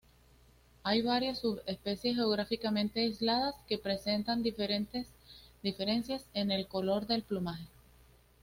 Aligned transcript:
Hay 0.81 1.03
varias 1.03 1.37
subespecies 1.37 2.15
geográficamente 2.15 3.01
aisladas 3.01 3.53
que 3.69 3.77
presentan 3.77 4.41
diferencias 4.41 5.05
en 6.33 6.49
el 6.49 6.65
color 6.67 7.05
del 7.05 7.21
plumaje. 7.21 7.67